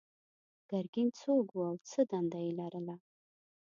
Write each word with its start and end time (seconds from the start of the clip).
ګرګین 0.69 1.09
څوک 1.19 1.45
و 1.53 1.59
او 1.69 1.75
څه 1.89 2.01
دنده 2.11 2.39
یې 2.45 2.51
لرله؟ 2.59 2.95